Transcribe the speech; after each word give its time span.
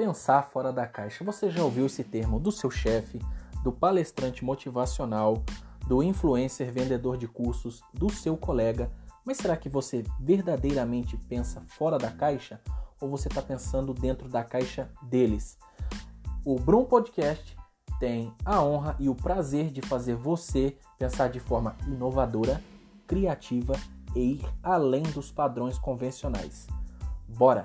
pensar 0.00 0.44
fora 0.44 0.72
da 0.72 0.86
caixa. 0.86 1.22
Você 1.22 1.50
já 1.50 1.62
ouviu 1.62 1.84
esse 1.84 2.02
termo 2.02 2.40
do 2.40 2.50
seu 2.50 2.70
chefe, 2.70 3.20
do 3.62 3.70
palestrante 3.70 4.42
motivacional, 4.42 5.44
do 5.86 6.02
influencer 6.02 6.72
vendedor 6.72 7.18
de 7.18 7.28
cursos, 7.28 7.82
do 7.92 8.08
seu 8.08 8.34
colega? 8.34 8.90
Mas 9.26 9.36
será 9.36 9.58
que 9.58 9.68
você 9.68 10.02
verdadeiramente 10.18 11.18
pensa 11.28 11.60
fora 11.66 11.98
da 11.98 12.10
caixa 12.10 12.58
ou 12.98 13.10
você 13.10 13.28
está 13.28 13.42
pensando 13.42 13.92
dentro 13.92 14.26
da 14.26 14.42
caixa 14.42 14.90
deles? 15.02 15.58
O 16.46 16.58
Brum 16.58 16.86
Podcast 16.86 17.54
tem 17.98 18.32
a 18.42 18.62
honra 18.62 18.96
e 18.98 19.06
o 19.06 19.14
prazer 19.14 19.70
de 19.70 19.82
fazer 19.82 20.14
você 20.14 20.78
pensar 20.98 21.28
de 21.28 21.40
forma 21.40 21.76
inovadora, 21.86 22.62
criativa 23.06 23.74
e 24.16 24.36
ir 24.36 24.46
além 24.62 25.02
dos 25.02 25.30
padrões 25.30 25.78
convencionais. 25.78 26.66
Bora! 27.28 27.62